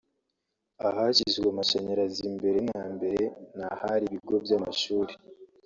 Ahashyizwe 0.87 1.47
amashanyarazi 1.53 2.23
mbere 2.37 2.59
na 2.69 2.81
mbere 2.95 3.21
ni 3.57 3.63
ahari 3.73 4.03
ibigo 4.07 4.35
by’amashuri 4.45 5.13